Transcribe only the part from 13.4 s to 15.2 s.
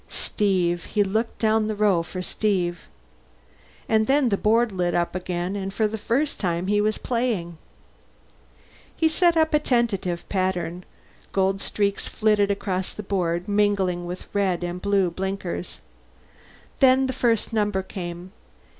mingling with red and blue